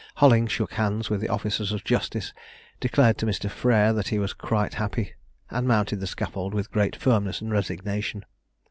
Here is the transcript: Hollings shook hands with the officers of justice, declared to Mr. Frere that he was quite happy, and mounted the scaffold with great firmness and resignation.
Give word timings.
Hollings 0.15 0.51
shook 0.51 0.73
hands 0.73 1.11
with 1.11 1.21
the 1.21 1.29
officers 1.29 1.71
of 1.71 1.83
justice, 1.83 2.33
declared 2.79 3.19
to 3.19 3.27
Mr. 3.27 3.51
Frere 3.51 3.93
that 3.93 4.07
he 4.07 4.17
was 4.17 4.33
quite 4.33 4.73
happy, 4.73 5.13
and 5.51 5.67
mounted 5.67 5.99
the 5.99 6.07
scaffold 6.07 6.55
with 6.55 6.71
great 6.71 6.95
firmness 6.95 7.39
and 7.39 7.51
resignation. 7.51 8.25